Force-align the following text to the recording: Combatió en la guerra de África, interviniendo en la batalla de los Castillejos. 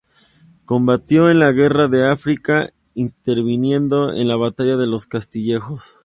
Combatió 0.65 1.29
en 1.29 1.37
la 1.37 1.51
guerra 1.51 1.87
de 1.87 2.07
África, 2.09 2.71
interviniendo 2.95 4.13
en 4.15 4.27
la 4.29 4.35
batalla 4.35 4.75
de 4.75 4.87
los 4.87 5.05
Castillejos. 5.05 5.97